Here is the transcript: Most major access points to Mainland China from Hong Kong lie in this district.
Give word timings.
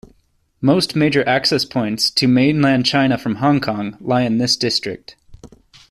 Most 0.61 0.95
major 0.95 1.23
access 1.29 1.63
points 1.63 2.09
to 2.09 2.27
Mainland 2.27 2.87
China 2.87 3.19
from 3.19 3.35
Hong 3.35 3.59
Kong 3.59 3.97
lie 3.99 4.23
in 4.23 4.39
this 4.39 4.57
district. 4.57 5.15